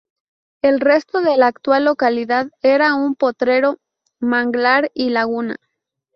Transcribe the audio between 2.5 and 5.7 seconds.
era un potrero, manglar y laguna.